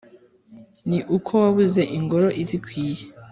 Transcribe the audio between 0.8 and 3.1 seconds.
ni uko wabuze ingoro izikwiye?